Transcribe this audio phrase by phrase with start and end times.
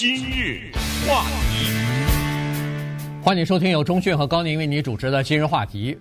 [0.00, 0.72] 今日
[1.06, 1.66] 话题，
[3.22, 5.94] 欢迎收听由钟讯和高宁为你主持的今日话题。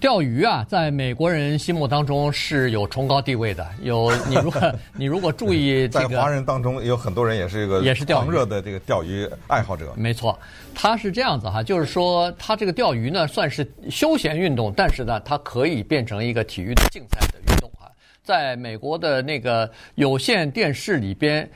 [0.00, 3.64] 钓鱼啊，在美国人心目当中是有崇高地位的。
[3.80, 9.94] 有你如果 你如果注意这个，在华人当中有很多人也是一个也是狂热的这个钓鱼爱好者。
[9.96, 10.36] 没错，
[10.74, 17.86] 他是这样子哈，就是说他这个钓鱼呢算是休闲运动，但是呢，它可以变成一个体育的竞赛的运动啊。
[18.24, 21.48] 在美国的那个有线电视里边。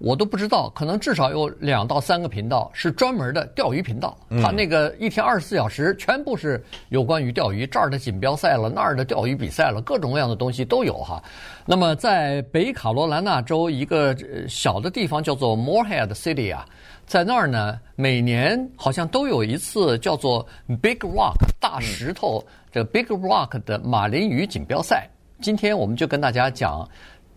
[0.00, 4.16] 我都不知道，可能至少有两到三个频道是专门的钓鱼频道。
[4.42, 11.22] 他那个一天二十四小时全部是有关于钓鱼，这儿的锦标赛了，那儿的钓鱼比赛了，各种各样的东西都有哈。
[11.66, 14.16] 那么在北卡罗来纳州一个
[14.48, 16.66] 小的地方叫做 Morehead City 啊，
[17.04, 20.46] 在那儿呢，每年好像都有一次叫做
[20.80, 22.42] Big Rock 大石头
[22.72, 25.08] 这 Big Rock 的马林鱼锦标赛。
[25.42, 26.88] 今天我们就跟大家讲。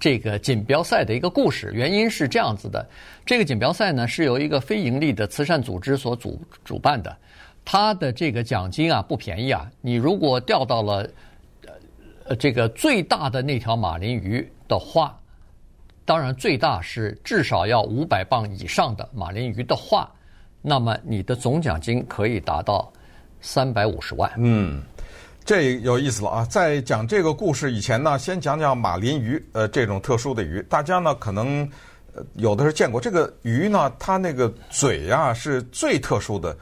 [0.04, 2.86] 这个锦标赛的一个故事，原因是这样子的：
[3.26, 7.18] 这个锦标赛呢是由一个非盈利的慈善组织所主主办的，
[7.64, 9.66] 它的这个奖金啊不便宜啊。
[9.80, 11.10] 你如果钓到了
[12.26, 15.18] 呃这个最大的那条马林鱼的话，
[16.04, 20.12] 当然最大是至少要五百磅以上的马林鱼的话，
[20.62, 22.92] 那么你的总奖金可以达到
[23.40, 24.30] 三百五十万。
[24.36, 24.84] 嗯。
[25.46, 26.46] 这有意思了啊！
[26.50, 31.70] 在讲这个故事以前呢，先讲讲马林鱼，呃，这种特殊的鱼，大家呢可能
[32.16, 33.00] 呃有的是见过。
[33.00, 36.56] 这个鱼呢，它那个嘴呀是最特殊的，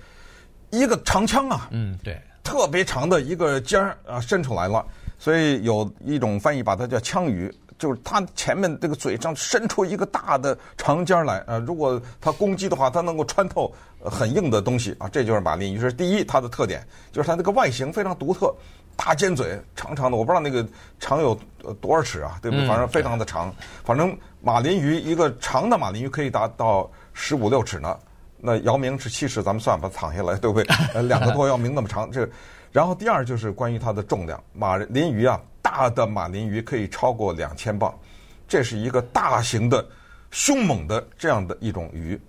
[0.71, 4.83] 一个长枪啊，嗯，对，特别长的一个尖儿啊伸出来了，
[5.19, 7.53] 所以有一种翻译把它叫枪鱼。
[7.81, 15.79] 就是它前面这个嘴上伸出一个大的长尖来，呃，如果它攻击的话，它能够穿透很硬的东西啊，这就是马林鱼。
[15.79, 18.53] 是第一，它的特点就是它那个外形非常独特，
[18.95, 20.63] 大尖嘴，长长的，我不知道那个
[20.99, 21.35] 长有
[21.81, 22.67] 多少尺啊，对不对？
[22.67, 23.51] 反正非常的长。
[23.83, 27.97] 反正马林鱼一个长的马林鱼可以达到十五六尺呢。
[28.37, 31.01] 那姚明是七尺，咱们算吧躺下来，对不对？
[31.01, 32.29] 两个多姚明那么长，这。
[32.71, 35.41] 然后第二就是关于它的重量，马林鱼啊。
[35.71, 37.97] 大的马林鱼可以超过两千磅，
[38.45, 39.87] 这是一个大型的、
[40.29, 42.19] 凶猛的这样的一种鱼。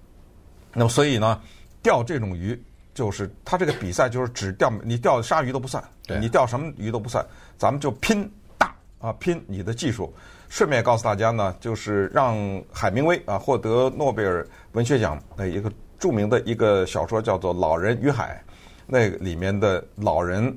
[0.73, 1.41] 那么，所以呢，
[1.83, 2.57] 钓这种鱼
[2.95, 5.83] 就是它这个比赛就是只钓你钓的鲨鱼都不算，
[6.21, 7.27] 你钓什么鱼都不算，
[7.59, 10.15] 咱们就拼大啊，拼你的技术。
[10.49, 12.37] 顺便告诉大家呢，就是让
[12.73, 18.41] 海明威啊获得诺贝尔文学奖的一个著名的一个小说叫做《老人与海》，
[18.87, 20.57] 那里面的老人。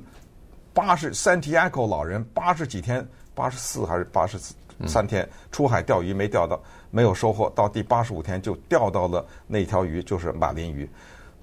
[0.76, 3.02] 八十三提埃克老人八十几天，
[3.34, 4.38] 八十四还是八十
[4.86, 6.60] 三天出海钓鱼没钓到，
[6.90, 7.50] 没有收获。
[7.56, 10.86] 到第八十五天就钓到了那条鱼，就是马林鱼，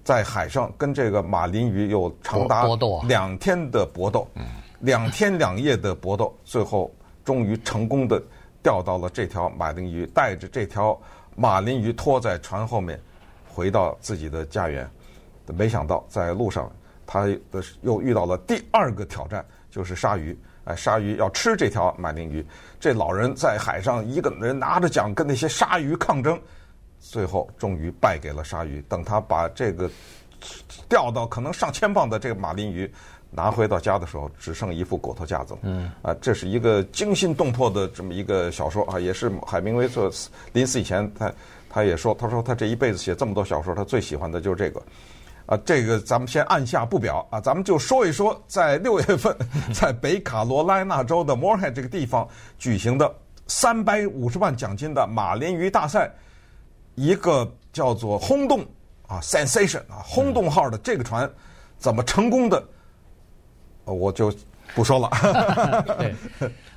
[0.04, 2.64] 在海上跟这个马林鱼有长达
[3.08, 4.28] 两天的搏斗，
[4.82, 6.94] 两天两夜的搏斗，最后
[7.26, 8.22] 终于成功的
[8.62, 10.96] 钓到了这条马林鱼，带着这条
[11.36, 13.02] 马林鱼拖在船后面
[13.52, 14.88] 回到自己的家园，
[15.48, 16.72] 没想到在路上。
[17.06, 20.38] 他的又遇到了第二个挑战，就是鲨鱼。
[20.66, 22.46] 哎，鲨鱼要吃这条马林鱼。
[22.80, 26.40] 这老人在海上一个人拿着桨跟那些鲨鱼抗争，
[27.02, 28.82] 最后终于败给了鲨鱼。
[28.88, 29.90] 等他把这个
[30.88, 32.90] 钓到可能上千磅的这个马林鱼
[33.30, 35.60] 拿回到家的时候，只剩一副骨头架子了。
[35.64, 40.10] 嗯，啊，这是一个惊心动魄的这么一个小说啊，也是海明威做
[40.54, 41.34] 临死以前他
[41.70, 44.82] 他也说，他说他这一辈子写这么多小说，他最喜欢的就是这个。
[45.46, 49.36] 啊，这个咱们先按下不表啊，咱们就说一说，在六月份，
[49.74, 52.28] 在北卡罗来纳州的 Morehead 这个地方
[52.58, 53.14] 举行的
[53.48, 56.10] 三百五十万奖金的马林鱼大赛，
[56.96, 58.66] 一个叫做“轰动”
[59.08, 61.30] 啊 “sensation” 啊“轰动号”的这个船
[61.78, 62.64] 怎么成功的，
[63.84, 64.34] 我就
[64.76, 65.10] 不说了。
[65.98, 66.14] 对，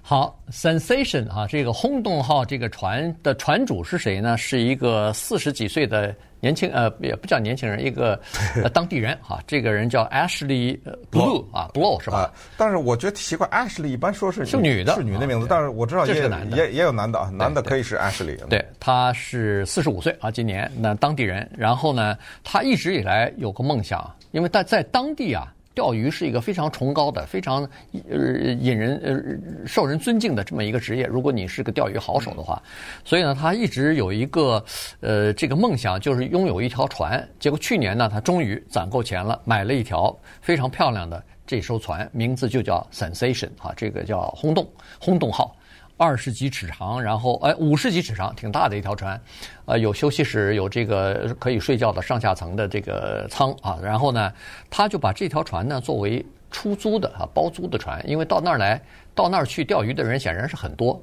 [0.03, 4.37] 好，“sensation” 啊，这个“轰动号”这个船的船主是谁呢？
[4.37, 6.15] 是一个四十几岁的。
[6.39, 8.21] 年轻呃也不叫年轻人，一个
[8.63, 10.79] 呃当地人哈，这个人叫 Ashley
[11.11, 12.31] Blue 啊，Blue 是吧？
[12.59, 18.37] 但是我觉得奇怪，Ashley 一般说是是女的，是女的名字，但是我知道也是男的，也也有男的啊，男的可以是 Ashley。
[18.49, 25.53] 对，他是四十五岁啊，今年那当地人，然后呢，他一直以来有个梦想，因为他在当地啊。
[25.77, 27.63] 钓鱼是一个非常崇高的、非常
[28.09, 28.17] 呃
[28.59, 31.07] 引人呃受人尊敬的这么一个职业。
[31.07, 32.61] 如果你是个钓鱼好手的话，
[33.05, 34.65] 所以呢，他一直有一个
[35.01, 37.29] 呃这个梦想，就是拥有一条船。
[37.39, 44.67] 结果去年呢，他终于攒够钱了，买了一条非常漂亮的这艘船，名字就叫 Sensation 啊，这个叫轰动
[44.99, 45.55] 轰动号。
[45.97, 49.21] 二十几尺长，然后哎，五十几尺长，挺大的一条船，
[49.65, 53.79] 呃，有休息室，有这个可以睡觉的上下层的这个舱啊。
[53.83, 54.33] 然后呢，
[54.69, 58.81] 他就把这条船呢作为出租的啊，包租的船，因为到那儿来，
[59.15, 61.03] 到那儿去钓鱼的人显然是很多。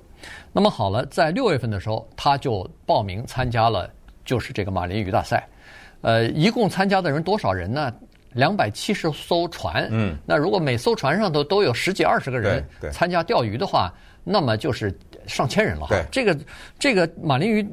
[0.51, 3.89] 那么好了，在六月份的时候，他就报名参加了
[4.23, 5.47] 就是这个马林鱼大赛。
[6.01, 7.91] 呃，一共参加的人多少人呢？
[8.33, 9.87] 两百七十艘船。
[9.91, 13.93] 嗯，那如果每艘船上都都有十几二十个人参加钓鱼的话，
[14.23, 14.97] 那么就是
[15.27, 15.87] 上千人了。
[15.89, 16.37] 对，这个
[16.77, 17.67] 这个马林鱼。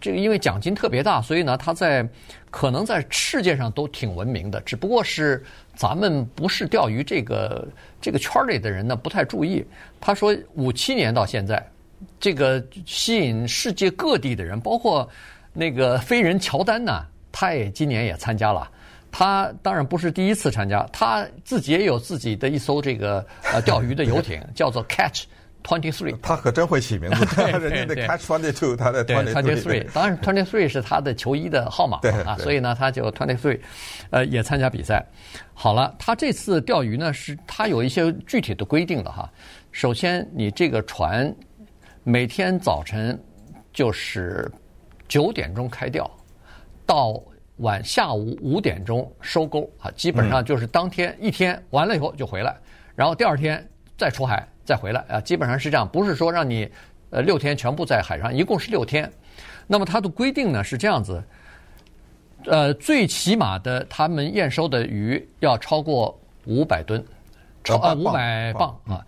[0.00, 2.04] 这个因为奖金特别大，所以呢，他在
[2.50, 4.60] 可能在世界上都挺闻名的。
[4.62, 5.44] 只不过是
[5.76, 7.68] 咱们不是钓鱼这个
[8.00, 9.64] 这个圈里的人呢，不太注意。
[10.00, 11.64] 他说，五七年到现在，
[12.18, 15.08] 这个吸引世界各地的人，包括
[15.52, 18.68] 那个飞人乔丹呢，他也今年也参加了。
[19.12, 25.26] 他当然不是第一次参加，他自己也有自己的一艘这个呃钓鱼的游艇， 叫做 Catch。
[25.66, 27.26] Twenty three，他可真会起名字。
[27.34, 29.84] 对 人家的 Catch Twenty Two，他的 Twenty three。
[29.92, 33.58] 当然， Twenty three 是他的球衣的号码啊，所以呢，他就 Twenty three，
[34.10, 35.04] 呃，也参加比赛。
[35.54, 39.28] 好了，他这次钓鱼呢，是他有一些具体的规定的哈。
[39.72, 41.34] 首先，你这个船
[42.04, 43.20] 每天早晨
[43.72, 44.48] 就是
[45.08, 46.08] 九点钟开钓，
[46.86, 47.20] 到
[47.56, 52.56] 晚下午五点钟收钩啊，基本上就是当天一天完了以后就回来，
[52.94, 53.66] 然后第二天
[53.96, 54.46] 再出海。
[54.64, 56.68] 再回来啊，基本上是这样，不是说让你
[57.10, 59.08] 呃六天全部在海上，一共是六天。
[59.68, 61.22] 那么它的规定呢是这样子，
[62.46, 67.04] 呃，最起码的他们验收的鱼要超过五百吨，
[67.62, 69.06] 超呃五百磅啊，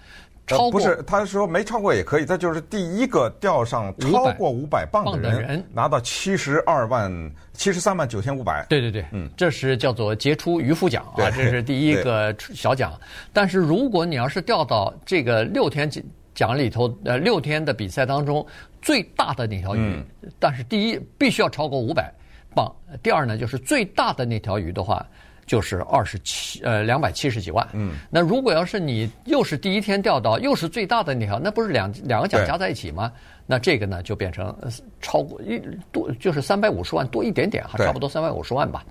[0.57, 4.87] 超过不是他说没超过也可以，他就是第一个钓上超过五百。
[4.91, 7.13] 磅的人拿到七十二万
[7.53, 8.65] 七十三万九千五百。
[8.69, 12.99] 对对对，嗯，这是叫做杰出渔夫奖啊，这是第一个小奖。
[13.33, 16.03] 但是如果你要是钓到这个六天奖
[16.35, 18.47] 奖里头，呃，六天的比赛当中
[18.81, 20.03] 最大的那条鱼，
[20.39, 22.13] 但是第一必须要超过五百。
[22.55, 25.07] 磅，第二呢，就是最大的那条鱼的话，
[25.49, 27.67] 就是二十七呃两百七十几万。
[27.73, 33.11] 嗯，那如果要是你又是第一天钓到，又是最大的那条，那不是两两个奖加在一起吗？
[33.47, 34.55] 那这个呢就变成
[35.01, 35.61] 超过一
[35.91, 38.85] 多，就是三百五十万多一点点哈，差不多三百五十万吧。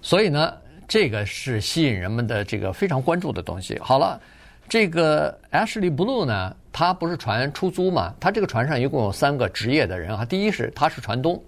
[0.00, 0.54] 所以呢，
[0.88, 3.78] 这个是吸引人们的这个非常关注的东西。
[3.78, 4.18] 好了，
[4.68, 8.14] 这个 Ashley Blue 呢，他不是船出租嘛？
[8.18, 10.24] 他这个船上一共有三个职业的人啊。
[10.24, 11.40] 第一是他是船东。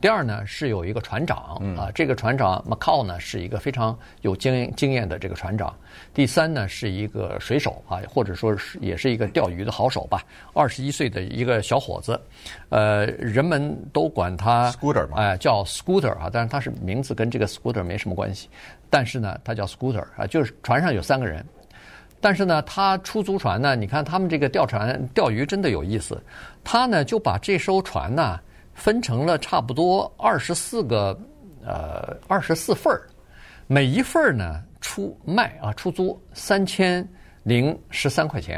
[0.00, 5.74] 第二呢，是有一个船长啊，这个船长 Macau 呢是一个非常有经经验的这个船长。
[6.14, 10.22] 第三呢是一个水手啊，或者说是也是一个钓鱼的好手吧，
[10.54, 12.20] 二十一岁的一个小伙子，
[12.68, 18.48] 呃，人们都管他 Scooter 嘛，哎，叫 Scooter 啊，但是他是名字跟这个 Scooter 没什么关系，
[18.88, 21.44] 但是呢，他叫 Scooter 啊，就是船上有三个人，
[22.20, 26.22] 但是呢，他出租船呢，你看他们这个钓船钓鱼真的有意思，
[26.62, 28.38] 他呢就把这艘船呢。
[28.78, 31.18] 分成了差不多二十四个，
[31.66, 33.02] 呃，二十四份儿，
[33.66, 37.06] 每一份儿呢出卖啊出租三千
[37.42, 38.56] 零十三块钱。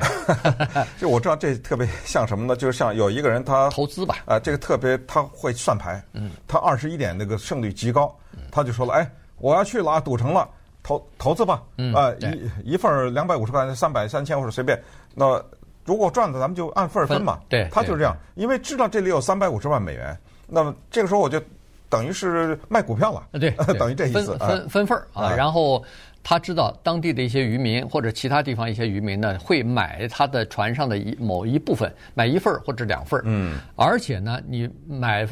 [1.01, 2.55] 就我知道这特别像什么呢？
[2.55, 8.15] 就是像有一个人他投资吧，啊、呃，这个特别他会算牌，嗯，他二十一点那个胜率极高，
[8.53, 10.47] 他就说了，哎，我要去了啊，赌成了，
[10.83, 14.81] 投投资吧，嗯，啊、呃，一一份两百五十块钱，三百三千或者随便，
[15.15, 15.43] 那。
[15.91, 17.41] 如果赚了，咱们就按份儿分嘛。
[17.49, 20.17] 对，他就是这样，因为知道这里有三百五十万美元，
[20.47, 21.43] 那么这个时候我就
[21.89, 23.27] 等于是卖股票了。
[23.41, 24.39] 对， 等于这意思。
[24.39, 25.83] 分分分份儿啊，然后
[26.23, 33.23] 他知道当地的一些渔民或者其他地方一些渔民呢，会买他的船上的一某一部分，买一份儿或者两份儿。
[33.27, 33.59] 嗯。
[33.77, 35.27] 而且呢，你买，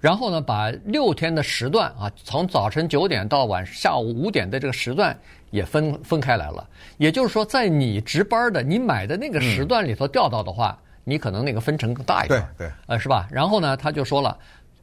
[0.00, 5.16] 然后呢，把六天的时段啊，从早晨九点到晚下午五点的这个时段。
[5.52, 13.28] 也分分开来了，也就是说，在你值班的、你买的那个时段里头钓到的话，嗯、你可能那个分成更大一点，对，对，呃，是吧？
[13.30, 14.36] 然后呢，他就说了，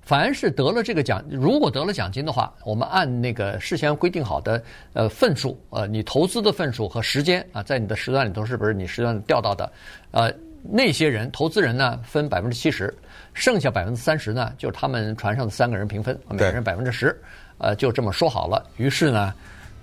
[0.06, 4.62] 凡是得了这个奖，如果得了奖金的话，我们按那个事先规定好的
[4.94, 9.72] 呃份数，呃，你投资的份数和时间啊，在你的时段里头是不是你时段钓到的？
[10.12, 10.32] 呃，
[10.62, 12.94] 那些人投资人呢，分百分之七十，
[13.34, 17.18] 剩下百分之三十呢，就是他们船上的三个人平分，每个人百分之十，
[17.58, 18.66] 呃，就这么说好了。
[18.78, 19.34] 于是呢。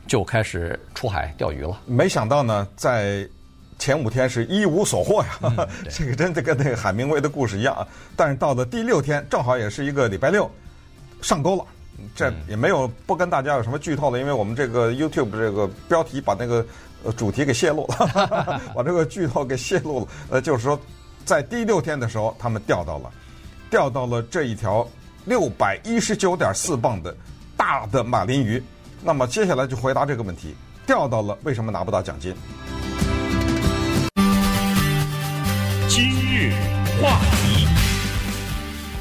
[0.07, 1.83] 就开始出海钓鱼了。
[1.87, 3.29] 没想到呢，在
[3.81, 7.85] 前五天是一无所获呀，嗯、 这个真的跟那个海明威的故事一样啊。
[8.15, 10.49] 但是到了第六天，正好也是一个礼拜六，
[11.23, 11.65] 上钩了。
[12.15, 16.65] 这也没有不跟大家有什么剧透的，因为我们这个 YouTube 这个标题把那个
[17.17, 20.07] 主题给泄露了， 把这个剧透给泄露了。
[20.31, 20.81] 呃，就是说，
[21.25, 23.11] 在第六天的时候，他们钓到了，
[23.69, 24.87] 钓到了这一条
[25.27, 27.15] 六百一十九点四磅的
[27.57, 28.63] 大的马林鱼。
[29.03, 30.55] 那么接下来就回答这个问题：
[30.87, 32.35] 钓到了，为什么拿不到奖金？
[36.31, 36.53] 日
[37.03, 37.67] 话题，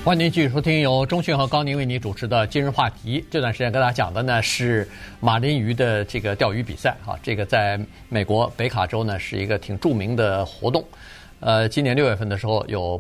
[0.04, 3.22] 欢迎您继续收听由中讯和高宁为您主持的《今日话题》。
[3.30, 10.84] 这段时间跟大家讲的呢是马林鱼的这个钓鱼比赛哈，这个在美国北卡州呢是一个挺著名的活动。
[11.40, 13.00] 呃，今年六月份的时候有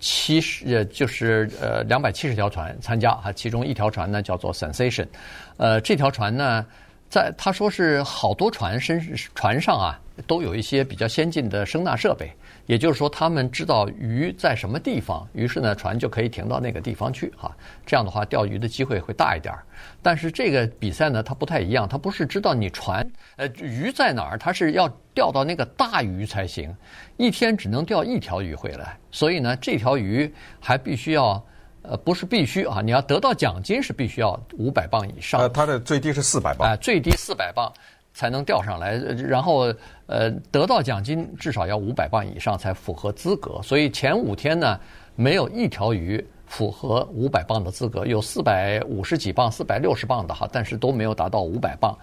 [0.00, 5.06] 七十呃，就是呃两百七十条船参加哈，其中一条船呢叫做 Sensation，
[5.58, 6.64] 呃，这条船呢，
[7.10, 8.98] 在他说是好多船身
[9.34, 12.32] 船上啊都有一些比较先进的声纳设备。
[12.66, 17.56] 也就是说，他们知道鱼在什么地方，于是呢，船就可以停到那个地方去哈。
[17.86, 19.54] 这样的话，钓鱼的机会会大一点。
[20.02, 26.74] 但是这个比赛呢，它不太一样，它不是知道你船呃鱼在哪儿，它是要钓到那个大鱼才行。
[27.16, 31.40] 一天只能钓一条鱼回来，所以呢，这条鱼还必须要
[31.82, 35.40] 呃不是必须啊，你要得到奖金是必须要五百磅以上。
[35.40, 36.68] 呃，它的最低是四百磅。
[36.68, 37.72] 呃，最低四百磅。
[38.16, 39.70] 才能钓上来，然后
[40.06, 43.60] 呃得到奖金至少要五百磅以上才符合资格。
[43.62, 44.80] 所以前五天呢，
[45.14, 51.94] 没有一条鱼符合五百磅的资格，有四百五十几磅、四百六十磅的哈，但是都没有达到五百磅。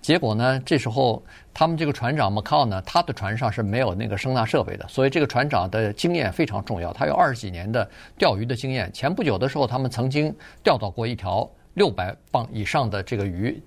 [0.00, 1.20] 结果呢，这时候
[1.52, 6.92] 他们这个船长 Macau 呢，他的船上是没有那个声纳设备的，所以这个船长的经验非常重要。
[6.92, 8.88] 他有二十几年的钓鱼的经验。
[8.92, 10.32] 前不久的时候，他们曾经
[10.62, 13.60] 钓到过一条六百磅以上的这个鱼。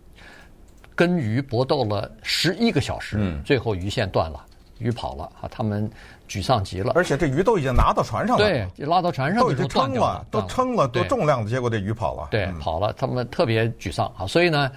[0.99, 4.45] 跟鱼搏斗了十一个小时，嗯，最后鱼线断了，
[4.79, 5.47] 鱼跑了啊！
[5.49, 5.89] 他们
[6.27, 6.91] 沮丧极了。
[6.93, 14.27] 而且这鱼都已经拿到船上了，对，拉到船上都已经撑了，都撑了，都重量的，结果这鱼跑了，对，跑了，他们特别沮丧啊！
[14.27, 14.69] 所以呢，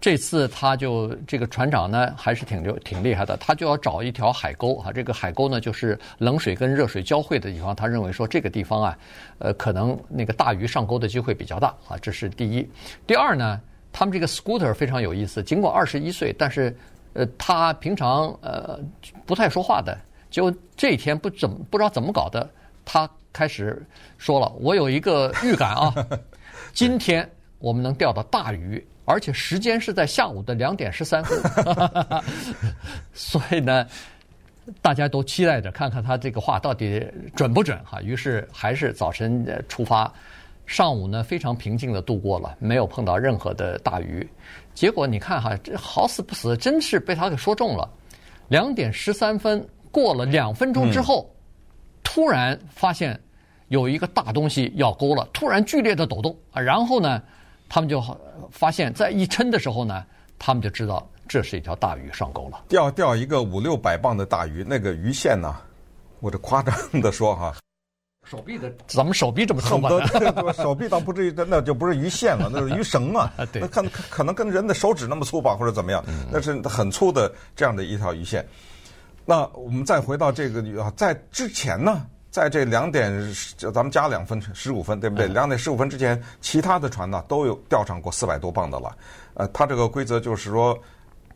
[0.00, 7.74] 这次他就这个船长呢，还是挺牛挺厉害的，他就要找一条海沟啊，这个海沟呢，就是冷水跟热水交汇的地方。
[7.74, 8.98] 他认为说这个地方啊，
[9.40, 12.64] 呃，可能那个大鱼上钩的机会比较大啊，这是第一。
[13.08, 13.60] 第二呢？
[13.96, 16.76] 他们这个 scooter 非常有意思，尽管二十一岁，但是，
[17.12, 18.80] 呃，他平常呃
[19.24, 19.96] 不太说话的，
[20.28, 22.50] 就这一天不怎么不知道怎么搞的，
[22.84, 23.80] 他开始
[24.18, 25.94] 说了：“我有一个预感啊，
[26.74, 31.40] 今天我们能钓到大鱼，而且时间是在下午的两点十三分。
[33.14, 33.86] ”所以呢，
[34.82, 38.02] 大家都期待着看看他这个话到底准不准哈。
[38.02, 40.12] 于是还是早晨出发。
[40.66, 44.26] 上午呢，非常平静的度过了，没有碰到任何的大鱼。
[44.74, 47.88] 结果你看哈，这好死不死，真是被他给说中了。
[48.48, 51.34] 两点十三分过了两分钟之后，嗯、
[52.02, 53.18] 突然发现
[53.68, 56.60] 有一个大东西咬钩了，突然剧烈的抖动啊！
[56.60, 57.22] 然后呢，
[57.68, 58.02] 他们就
[58.50, 60.04] 发现，在一抻的时候呢，
[60.38, 62.64] 他们就知道这是一条大鱼上钩了。
[62.68, 65.54] 钓钓一个五六百磅的大鱼，那个鱼线呢？
[66.20, 67.54] 我这夸张的说哈。
[68.24, 69.90] 手臂的，咱们手臂这么粗吧？
[70.54, 73.30] 手臂倒不至于，那就不是鱼线了，那是鱼绳嘛。
[73.52, 76.02] 对，那可能可能跟人的手指那么粗吧，或者怎么样？
[76.30, 78.44] 那是很粗的这样的一条鱼线。
[79.24, 83.12] 那我们再回到这个啊，在之前呢，在这两点，
[83.56, 85.28] 咱们加两分，十五分，对不对？
[85.28, 88.96] 两点十五分之前，其他的船呢都有钓上过四百多磅的了。
[89.34, 90.78] 呃，它这个规则就是说。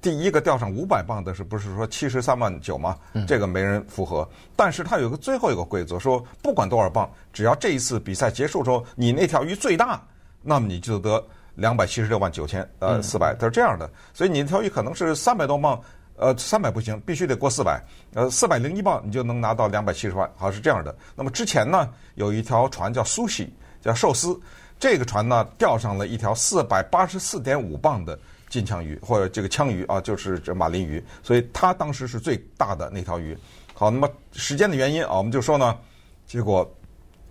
[0.00, 2.96] 第一个钓上五百磅的是不是说七十三万九吗？
[3.26, 4.28] 这个没人符合。
[4.54, 10.00] 但是它有个最后一个规则，说不管多少磅，只要这一次比赛结束之后，你那条鱼最大，
[10.40, 11.22] 那么你就得
[11.56, 13.90] 两百七十六万九千呃四百，它是这样的。
[14.14, 15.80] 所以你那条鱼可能是三百多磅，
[16.16, 17.82] 呃三百不行，必须得过四百，
[18.14, 20.94] 呃四百零一磅你就能拿到两百七十万，好是这样的。
[21.16, 23.52] 那么之前呢，有一条船叫苏西，
[23.82, 24.40] 叫寿司，
[24.78, 28.16] 这个船呢钓上了一条四百八十四点五磅的。
[28.48, 33.36] 金枪鱼或者这个枪鱼啊，就是这马林鱼，所以它当时是最大的那条鱼。
[33.74, 35.78] 好，那么时间的原因啊，我们就说呢，
[36.26, 36.68] 结果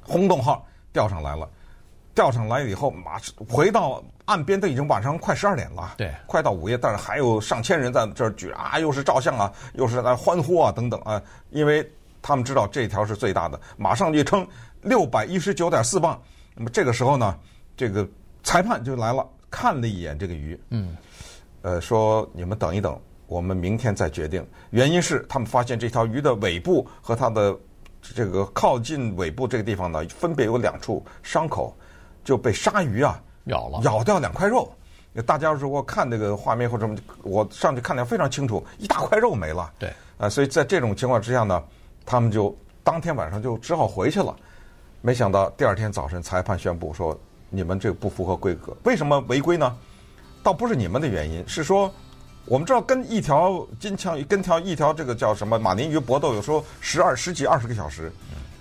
[0.02, 1.50] 轰动号钓上来了，
[2.16, 11.86] 钓上来以后马上回到岸边都已经晚上快十二点了，对，快到午夜，但是还有上千人在这儿举啊，又是照相啊，又是在欢呼啊等等啊，因为
[12.22, 14.48] 他们知道这条是最大的，马上就称
[14.82, 16.22] 六百一十九点四磅。
[16.56, 17.38] 那么这个时候呢，
[17.76, 18.08] 这个
[18.44, 20.96] 裁判就来了，看了一眼这个鱼，嗯。
[21.64, 24.46] 呃，说你们等一等，我们明天再决定。
[24.70, 27.58] 原因是他们发现这条鱼的尾部和它的
[28.02, 31.76] 这个靠近尾部这个地方呢，分别有两处伤口，
[32.24, 34.72] 就被鲨鱼啊咬了，咬掉两块肉。
[35.26, 39.74] 大家如果看这个画面或者什么，我上去看的非常清楚，一大块肉没了。
[39.80, 41.62] 对，啊，所以在这种情况之下呢，
[42.06, 44.34] 他们就当天晚上就只好回去了。
[45.02, 49.76] 没想到第二天早晨，裁判宣布说，你们这个不符合规格，为什么违规呢？
[50.44, 51.94] 倒不是你们的原因，是说
[52.46, 58.12] 我们知道跟一条金枪鱼跟条一条这个叫什么马林鱼搏斗，有时候十二十几二十个小时。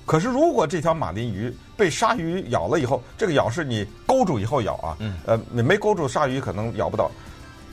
[0.04, 7.10] 可是如果这条马林鱼被鲨鱼咬了以后，这个咬是你勾住以后咬啊，呃，你没勾住鲨鱼可能咬不到。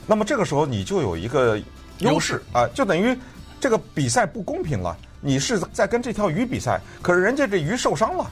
[0.06, 1.60] 那么这个时候你就有一个
[1.98, 3.16] 优势啊，就等于
[3.60, 4.96] 这个比赛不公平了。
[5.20, 8.30] 你是在跟这条鱼比赛，可是人家这鱼受伤了，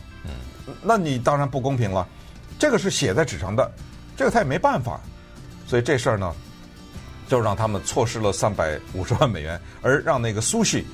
[0.83, 2.07] 那你当然不公平了。
[2.63, 3.69] 这个是写在纸上的，
[4.17, 5.01] 这个他也没办法。
[5.67, 6.33] 所以这事儿呢，
[7.27, 10.87] 就让他们错失了三百五十万美元，而让那个苏西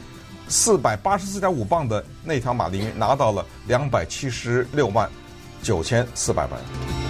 [0.49, 5.11] 四百八十四点五磅的那条马林拿到了两百七十六万
[5.63, 7.08] 九千四百万。